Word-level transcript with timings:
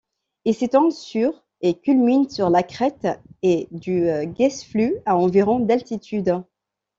Il 0.45 0.55
s'étend 0.55 0.89
sur 0.89 1.43
et 1.61 1.77
culmine 1.79 2.27
sur 2.27 2.49
la 2.49 2.63
crête 2.63 3.07
est 3.43 3.67
du 3.71 4.09
Geissflue 4.35 4.95
à 5.05 5.15
environ 5.15 5.59
d'altitude. 5.59 6.41